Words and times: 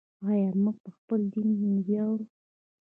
آیا 0.27 0.49
موږ 0.63 0.75
په 0.83 0.89
خپل 0.97 1.19
دین 1.33 1.47
نه 1.73 1.77
ویاړو؟ 1.85 2.25